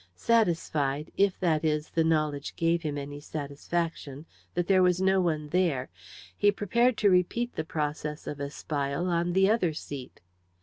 [0.15, 4.25] Satisfied if, that is, the knowledge gave him any satisfaction!
[4.55, 5.89] that there was no one there,
[6.35, 10.19] he prepared to repeat the process of espial on the other seat.